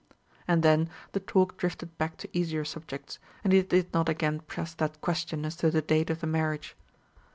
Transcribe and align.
And 0.47 0.63
then 0.63 0.89
the 1.11 1.19
talk 1.19 1.57
drifted 1.57 1.95
back 1.99 2.17
to 2.17 2.29
easier 2.35 2.65
subjects, 2.65 3.19
and 3.43 3.53
he 3.53 3.61
did 3.61 3.93
not 3.93 4.09
again 4.09 4.39
press 4.39 4.73
that 4.73 4.99
question 4.99 5.45
as 5.45 5.55
to 5.57 5.69
the 5.69 5.83
date 5.83 6.09
of 6.09 6.21
the 6.21 6.25
marriage. 6.25 6.75